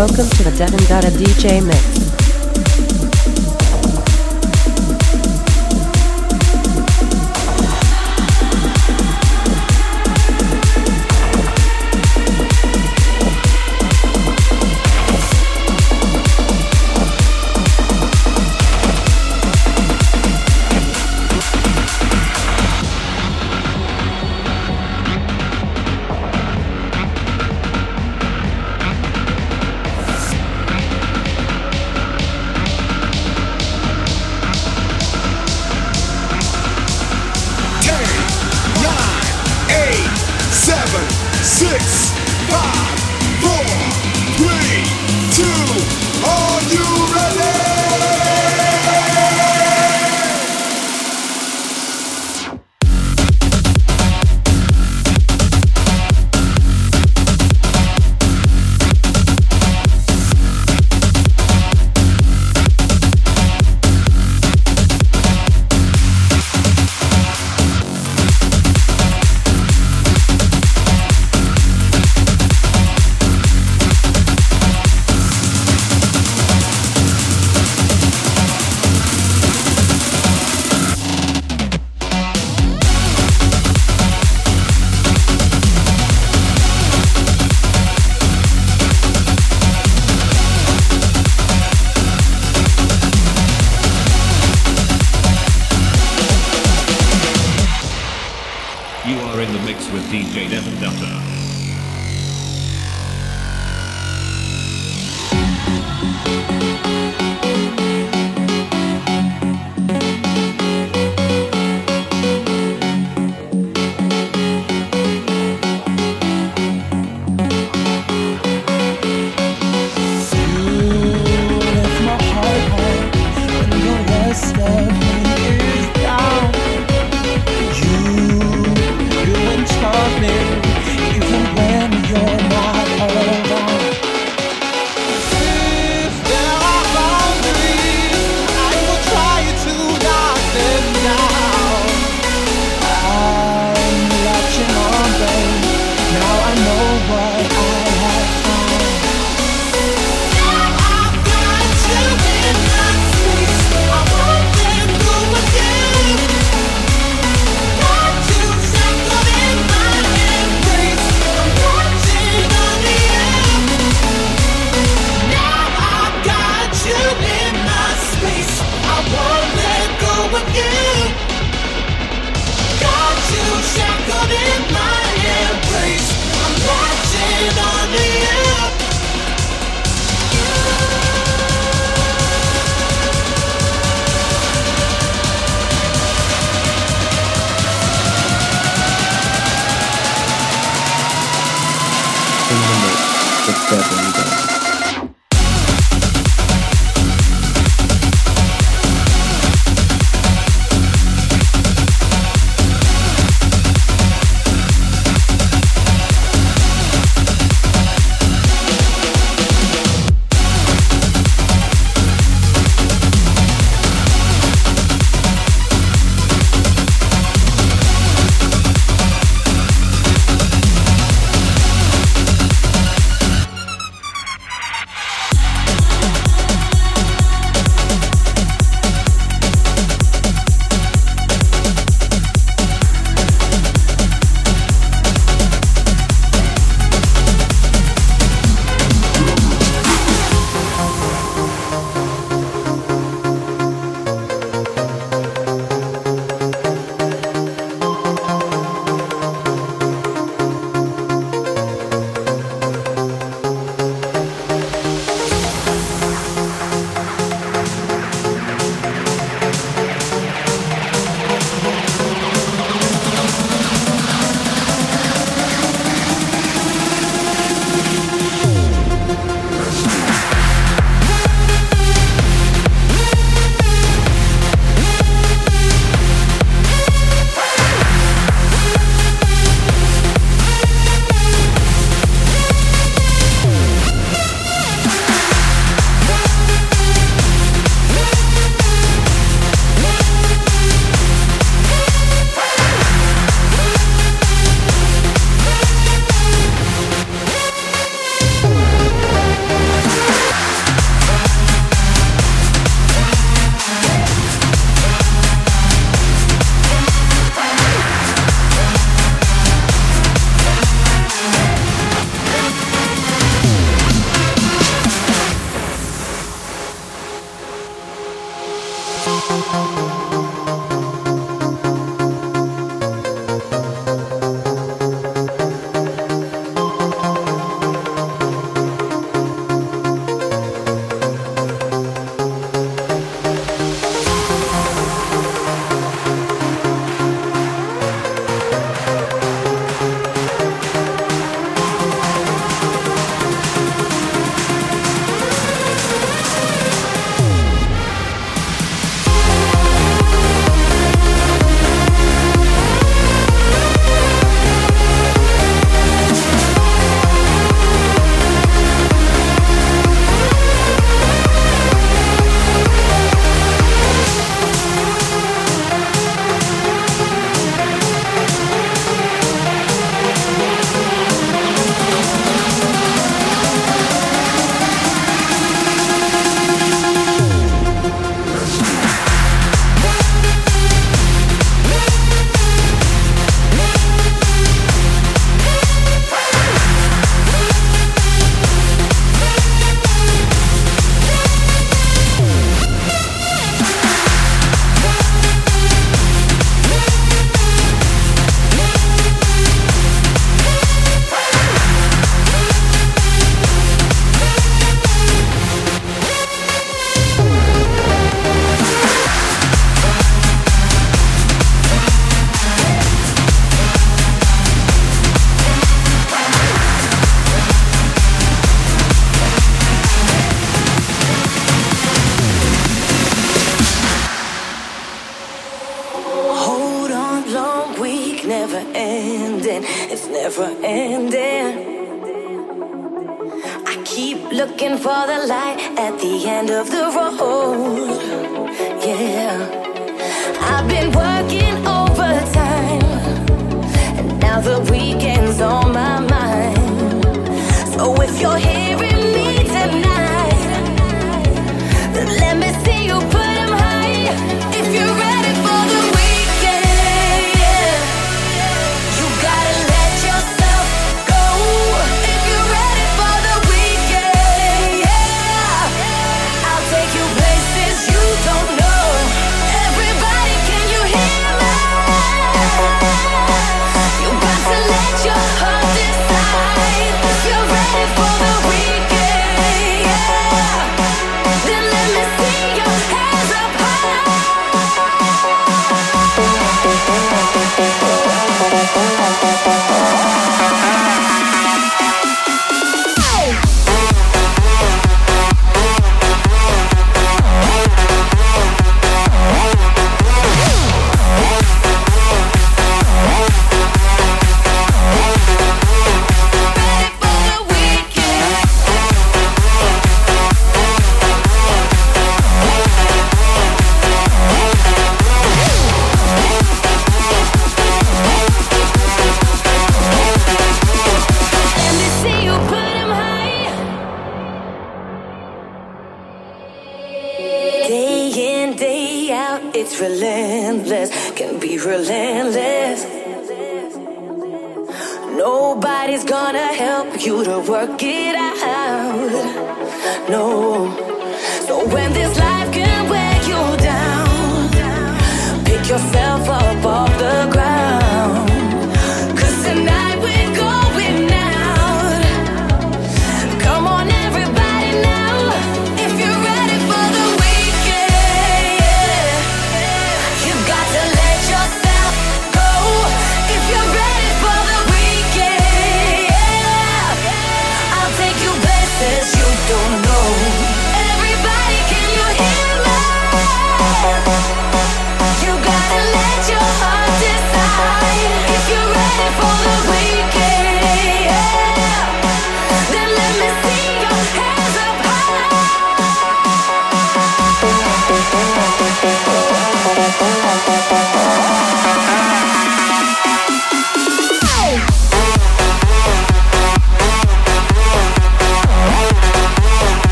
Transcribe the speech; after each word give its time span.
Welcome 0.00 0.30
to 0.30 0.42
the 0.44 0.56
Devin 0.56 0.80
Dada 0.88 1.10
DJ 1.10 1.62
Mix. 1.62 2.09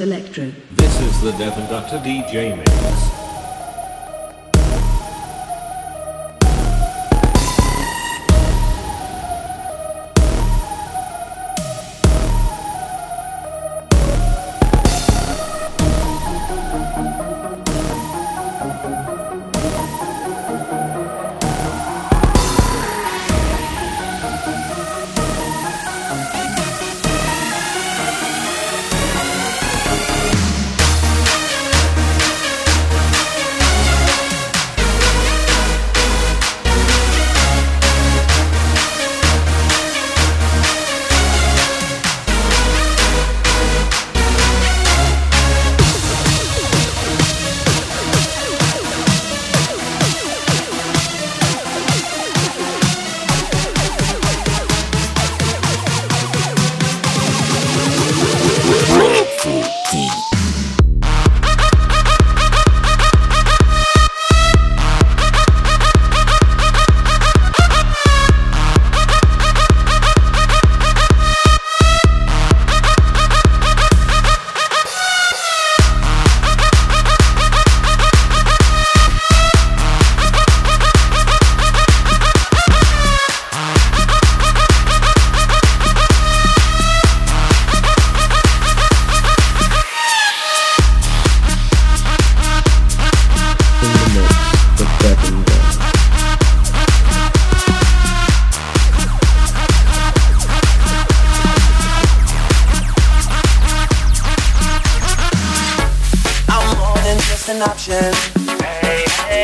Electro. 0.00 0.50
This 0.72 1.00
is 1.00 1.20
the 1.22 1.30
Devon 1.32 1.66
Dutter 1.66 2.02
DJ 2.02 2.56
Mix. 2.56 2.63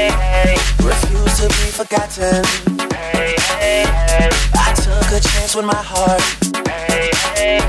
Hey. 0.09 0.57
Refuse 0.81 1.37
to 1.41 1.49
be 1.61 1.69
forgotten. 1.77 2.41
Hey, 3.13 3.37
hey. 3.61 3.85
I 4.57 4.73
took 4.73 5.13
a 5.13 5.21
chance 5.21 5.53
with 5.55 5.67
my 5.67 5.77
heart. 5.77 6.25
And 7.37 7.61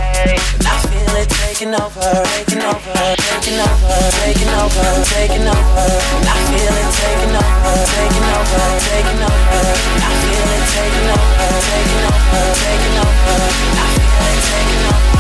I 0.63 0.76
feel 0.88 1.12
it 1.20 1.28
taking 1.28 1.76
over, 1.76 2.08
taking 2.32 2.63
over, 2.63 2.96
taking 3.20 3.60
over, 3.60 3.96
taking 4.24 4.48
over, 4.48 5.04
taking 5.12 5.44
over. 5.44 5.88
And 6.15 6.24
I 6.24 6.39
feel 6.48 6.72
it 6.72 6.88
taking 7.04 7.36
over, 7.36 7.84
taking 8.00 8.24
over, 8.32 8.80
taking 8.80 9.20
over. 9.28 9.60
And 9.91 10.00
I 10.00 10.15
feel 10.24 10.48
it 10.56 10.63
taking 10.72 11.12
over, 11.12 11.52
taking 11.67 12.08
over, 12.15 12.48
taking 12.63 12.96
over. 12.96 13.44
I 13.76 13.91
feel 13.91 14.24
it 14.32 14.39
taking 14.48 14.88
over. 14.88 15.20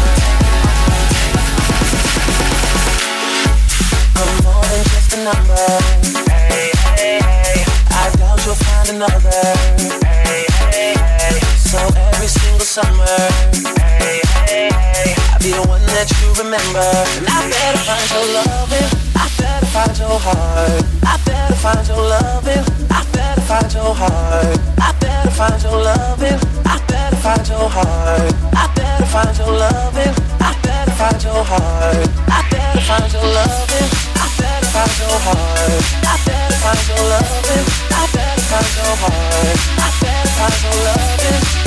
I'm 4.15 4.31
more 4.47 4.63
than 4.63 4.83
just 4.95 5.11
a 5.11 5.19
number. 5.27 6.30
Find 8.81 8.95
another. 8.95 9.41
Hey, 10.25 10.45
hey, 10.71 10.93
hey. 10.95 11.39
So 11.57 11.77
every 11.77 12.27
single 12.27 12.65
summer, 12.65 13.05
hey, 13.99 14.21
hey, 14.47 14.69
hey. 14.71 15.15
I'll 15.31 15.39
be 15.39 15.51
the 15.51 15.65
one 15.67 15.81
that 15.93 16.09
you 16.21 16.27
remember. 16.43 16.87
And 17.17 17.27
I 17.27 17.49
better 17.49 17.83
find 17.85 18.07
your 18.11 18.27
loving. 18.33 18.89
I 19.15 19.25
better 19.37 19.65
find 19.67 19.97
your 19.97 20.19
heart. 20.19 20.83
I 21.03 21.17
better 21.25 21.55
find 21.55 21.87
your 21.87 22.01
loving. 22.01 22.65
I 22.89 23.05
better 23.13 23.41
find 23.41 23.73
your 23.73 23.93
heart. 23.93 24.59
I 24.79 24.91
better 24.99 25.31
find 25.31 25.63
your 25.63 25.77
loving. 25.81 26.39
I 26.65 26.77
better 26.87 27.15
find 27.17 27.47
your 27.47 27.69
heart. 27.69 28.33
I 28.53 28.65
better 28.75 29.05
find 29.05 29.37
your 29.37 29.51
loving. 29.51 30.13
I 30.39 30.55
better 30.63 30.91
find 30.91 31.23
your 31.23 31.43
heart. 31.43 32.09
I 32.27 32.41
better 32.49 32.81
find 32.81 33.13
your 33.13 33.23
loving 33.23 34.01
find 34.71 34.99
your 34.99 35.19
heart. 35.19 35.83
I 36.07 36.15
better 36.25 36.55
find 36.63 36.87
your 36.87 37.03
loving. 37.11 38.10
I 38.51 38.59
better 40.01 40.27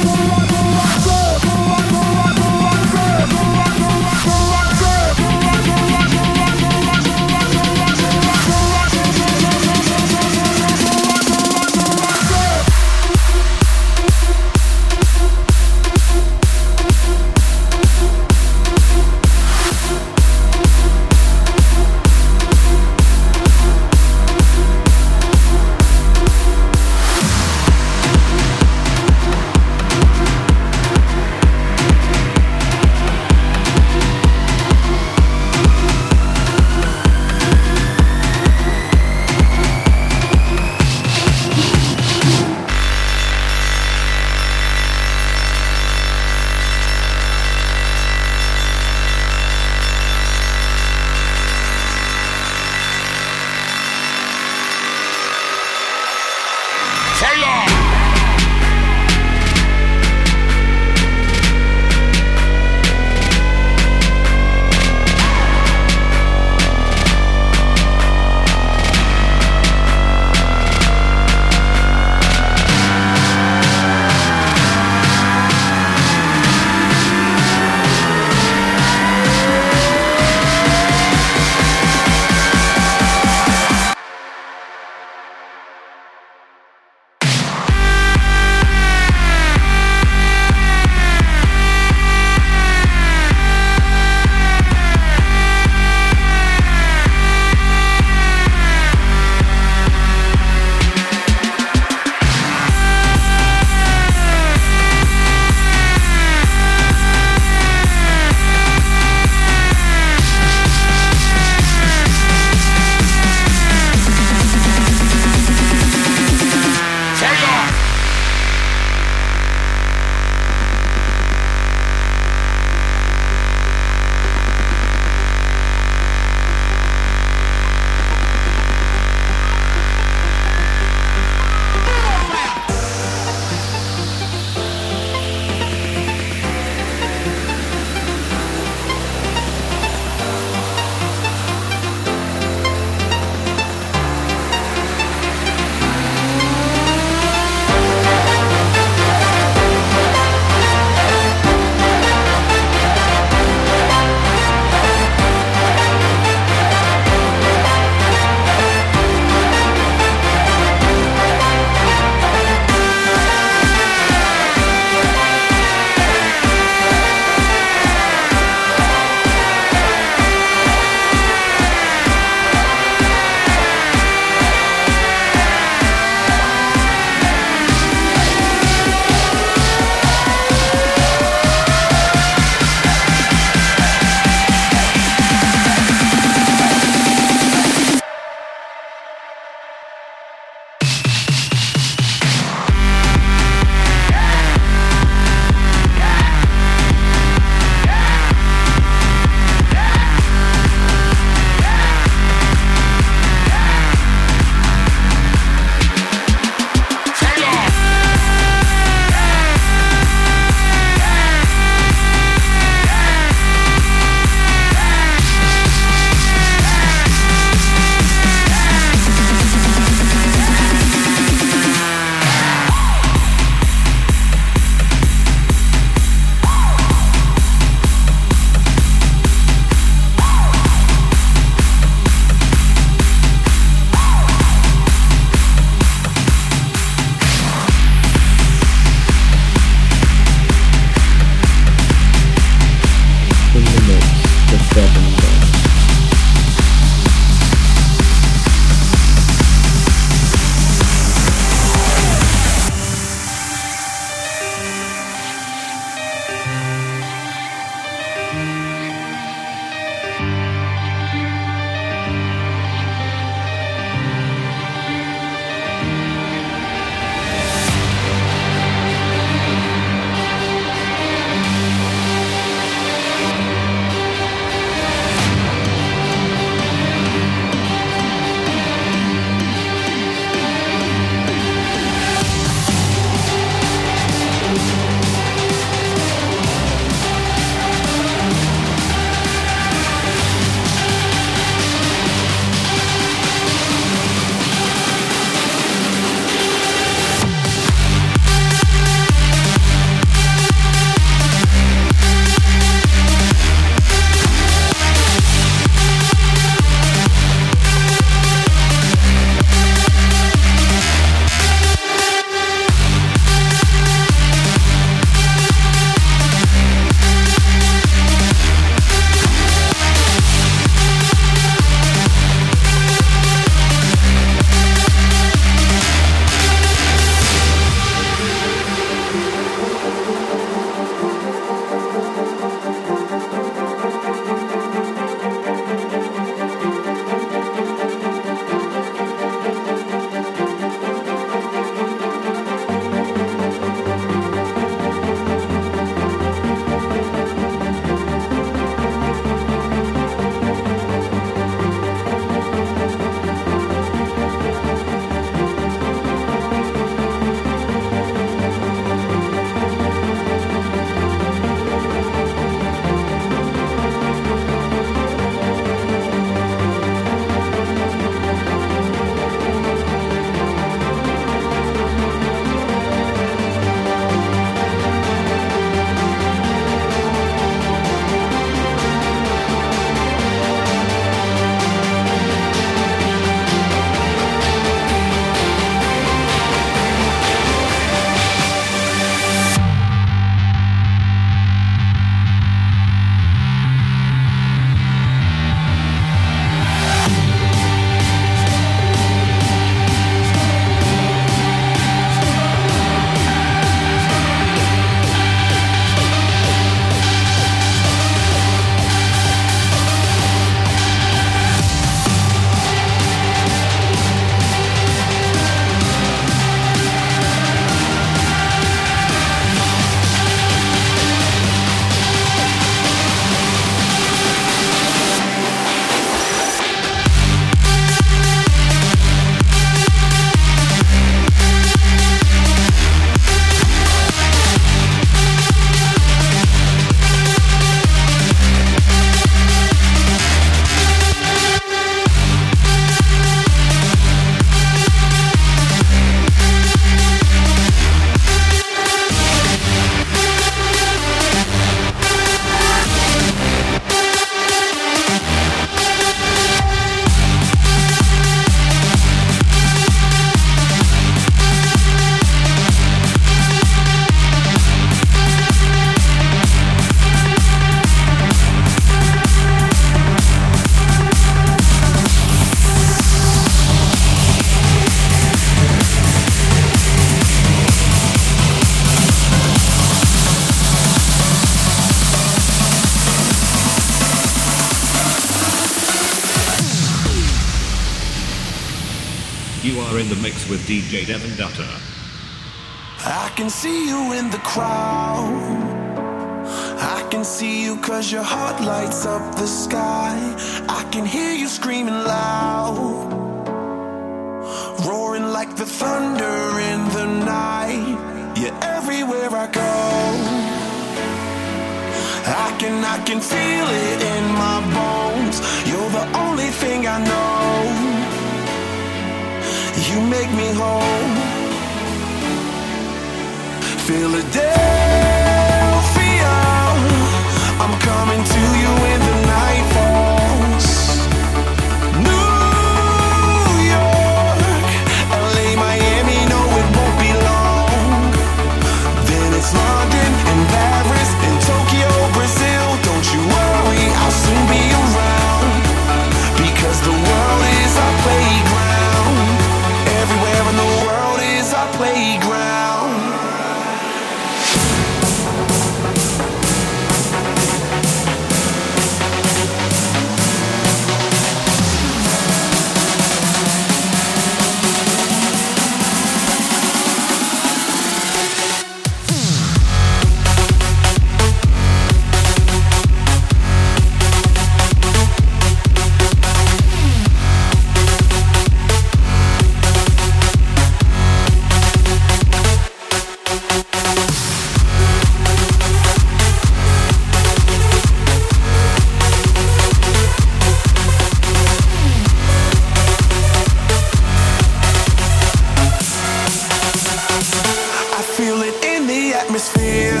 atmosphere. 599.24 600.00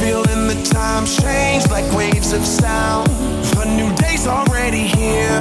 Feeling 0.00 0.46
the 0.48 0.58
time 0.72 1.04
change 1.04 1.68
like 1.70 1.86
waves 1.94 2.32
of 2.32 2.44
sound. 2.44 3.08
The 3.56 3.64
new 3.76 3.94
day's 3.96 4.26
already 4.26 4.84
here. 4.98 5.40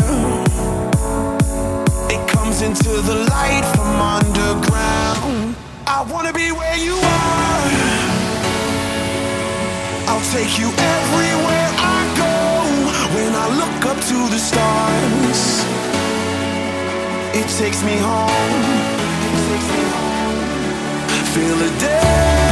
It 2.09 2.21
comes 2.27 2.61
into 2.61 2.91
the 3.09 3.25
light 3.29 3.65
from 3.75 3.89
underground. 4.17 5.55
I 5.87 6.03
wanna 6.11 6.33
be 6.33 6.51
where 6.51 6.77
you 6.77 6.95
are. 6.95 7.63
I'll 10.09 10.27
take 10.35 10.59
you 10.59 10.69
everywhere 10.97 11.69
I 11.95 11.99
go. 12.23 12.35
When 13.15 13.31
I 13.43 13.47
look 13.61 13.79
up 13.91 13.99
to 14.11 14.17
the 14.33 14.39
stars, 14.49 15.41
it 17.33 17.47
takes 17.57 17.83
me 17.83 17.97
home 17.97 18.80
feel 21.33 21.61
a 21.61 21.79
day 21.79 22.50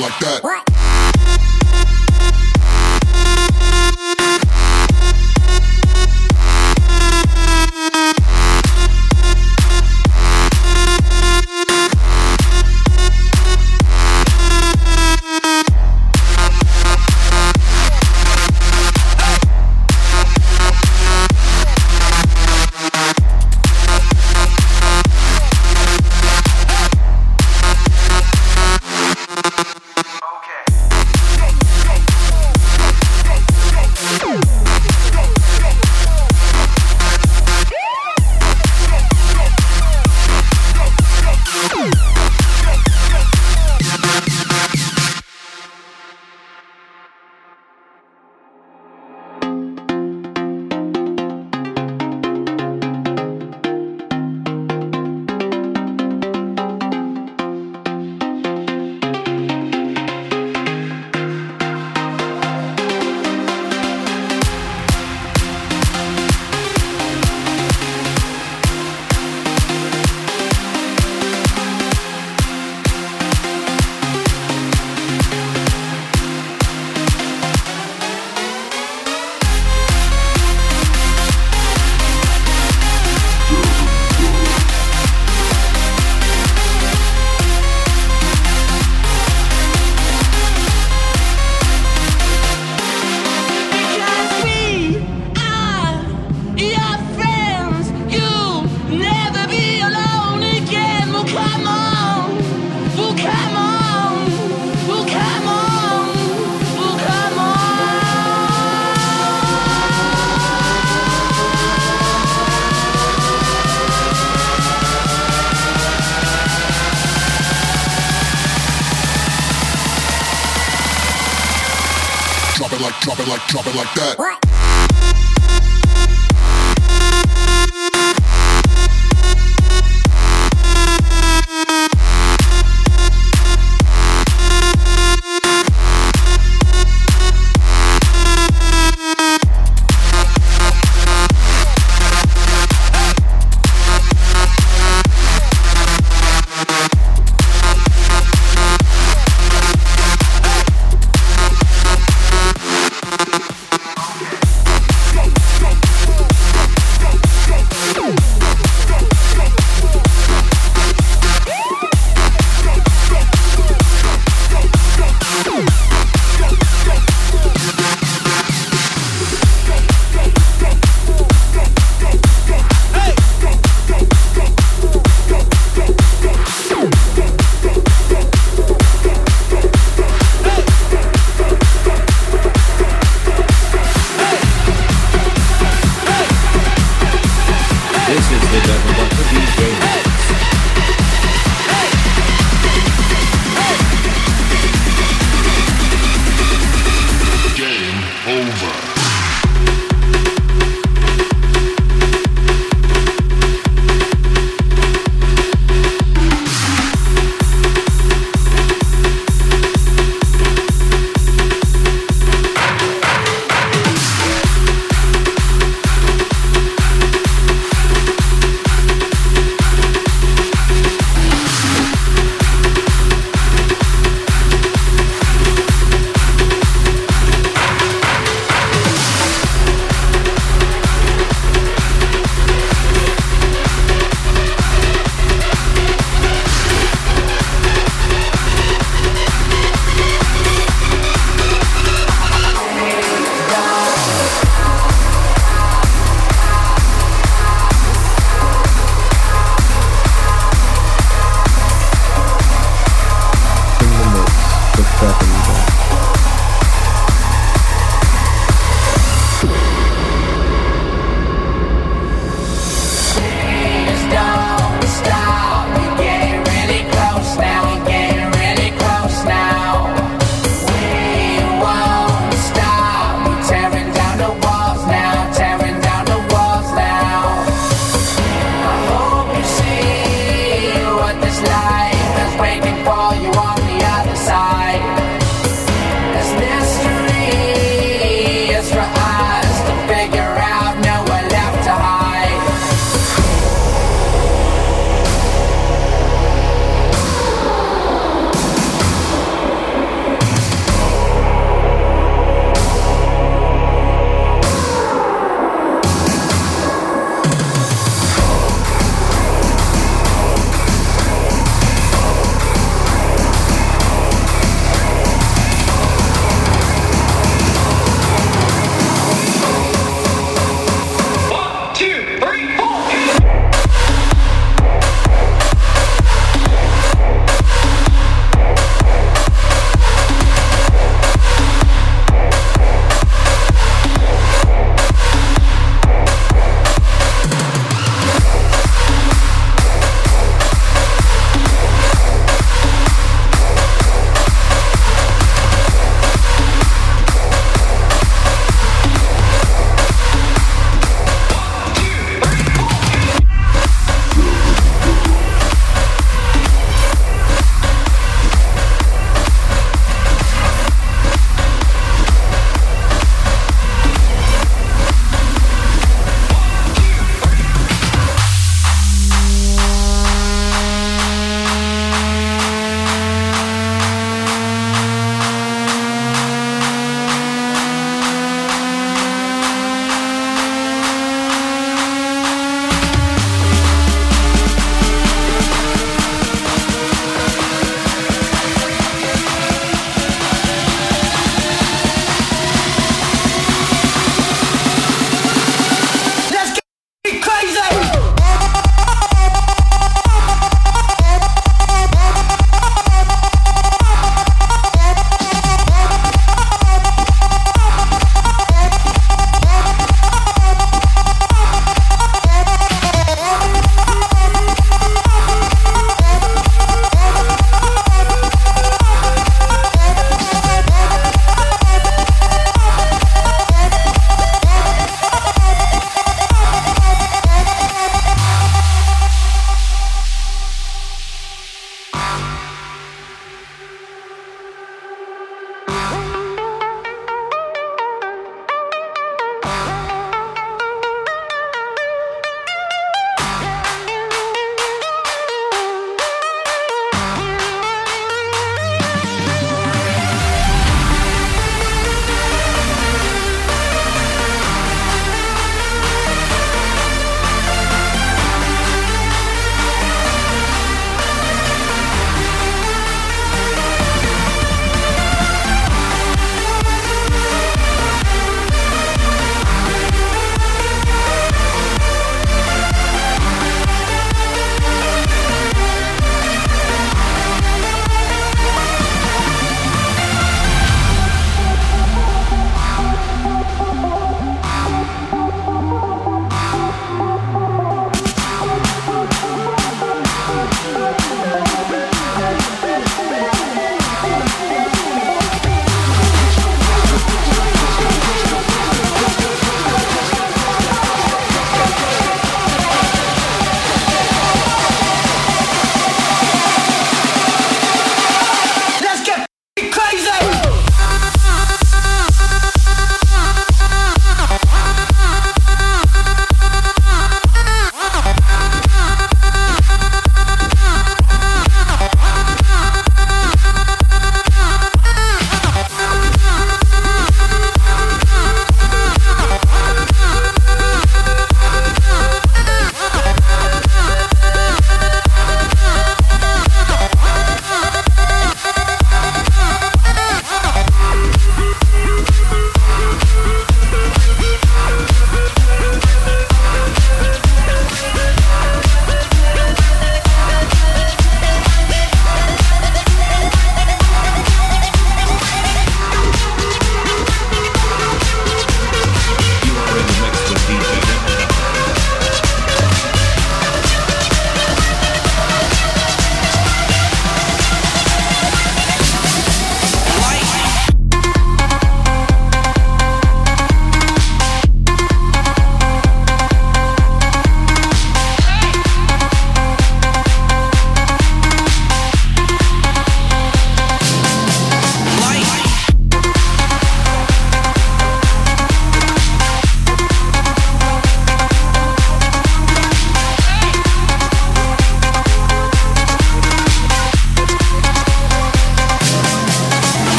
Like, 0.00 0.18
that. 0.20 0.40
it 0.42 0.69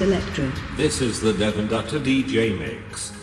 electric. 0.00 0.50
This 0.76 1.00
is 1.00 1.20
the 1.20 1.32
Devon 1.32 1.68
Doctor 1.68 1.98
DJ 2.00 2.58
Mix. 2.58 3.13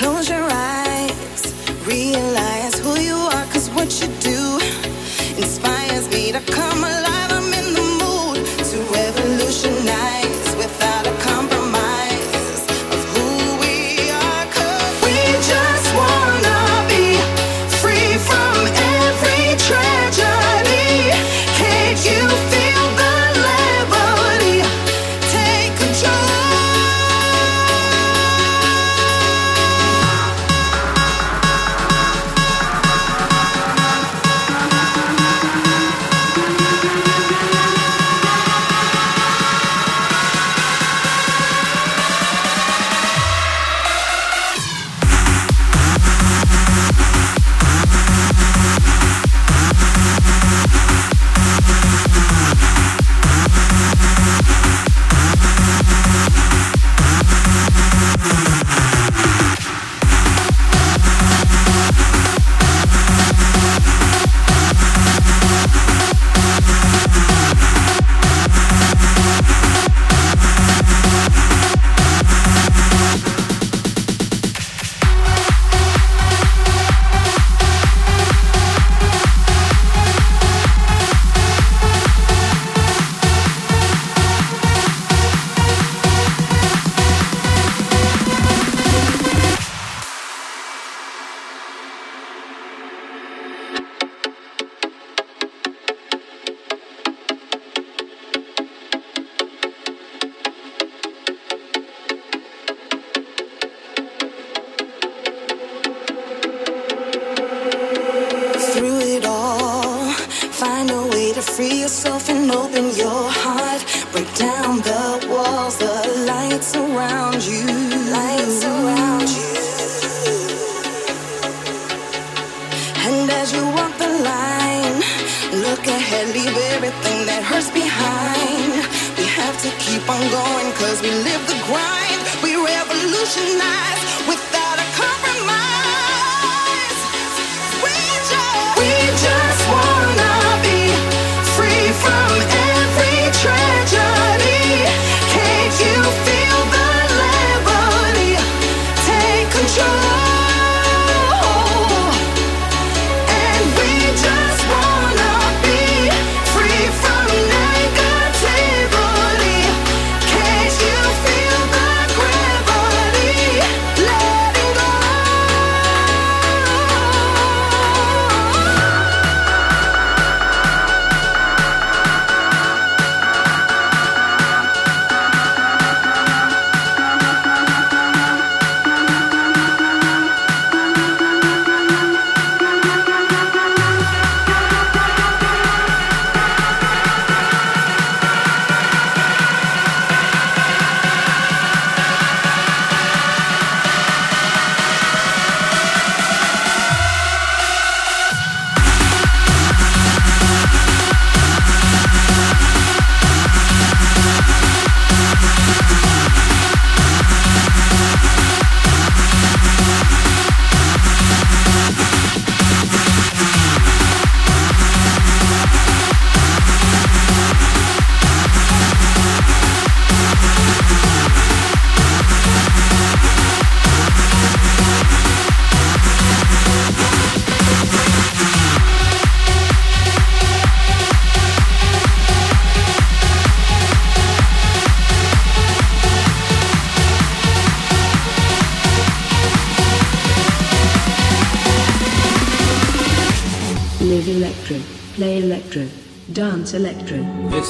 Close 0.00 0.30
your 0.30 0.39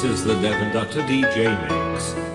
This 0.00 0.12
is 0.12 0.24
the 0.24 0.32
Devon 0.40 0.72
Doctor 0.72 1.02
DJ 1.02 1.44
Mix. 1.68 2.29